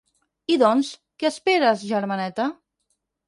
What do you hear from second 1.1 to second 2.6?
què esperaves, germaneta?